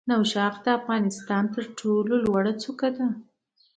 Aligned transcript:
نوشاخ 0.09 0.55
د 0.65 0.67
افغانستان 0.79 1.43
تر 1.55 1.65
ټولو 1.79 2.13
لوړه 2.25 2.53
څوکه 2.61 2.89
ده 2.97 3.07